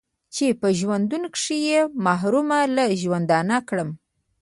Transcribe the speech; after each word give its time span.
چې 0.35 0.45
په 0.61 0.67
ژوندون 0.79 1.23
کښې 1.33 1.57
يې 1.67 1.79
محرومه 2.05 2.59
له 2.75 2.85
ژوندونه 3.01 3.55
کړمه 3.69 3.95